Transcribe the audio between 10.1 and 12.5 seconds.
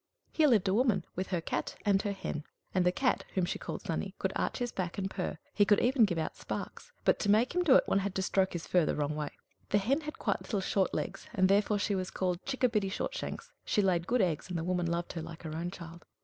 quite little, short legs, and therefore she was called